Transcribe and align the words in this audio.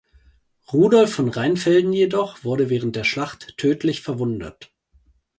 Rudolf 0.73 1.13
von 1.13 1.29
Rheinfelden 1.29 1.93
jedoch 1.93 2.43
wurde 2.43 2.71
während 2.71 2.95
der 2.95 3.03
Schlacht 3.03 3.55
tödlich 3.57 4.01
verwundet. 4.01 4.71